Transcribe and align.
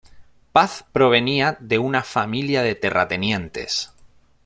Paz 0.51 0.83
provenía 0.91 1.57
de 1.59 1.77
una 1.77 2.01
familia 2.01 2.63
de 2.63 2.73
terratenientes. 2.73 3.93